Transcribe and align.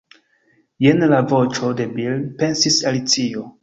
"Jen 0.85 1.05
la 1.13 1.21
voĉo 1.35 1.71
de 1.83 1.89
Bil," 2.01 2.21
pensis 2.43 2.85
Alicio. 2.93 3.51